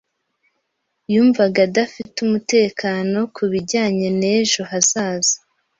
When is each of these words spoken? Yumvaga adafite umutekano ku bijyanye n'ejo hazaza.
Yumvaga 1.13 1.59
adafite 1.67 2.15
umutekano 2.27 3.19
ku 3.35 3.43
bijyanye 3.51 4.07
n'ejo 4.19 4.61
hazaza. 4.71 5.35